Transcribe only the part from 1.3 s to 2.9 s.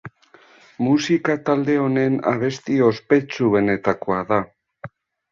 talde honen abesti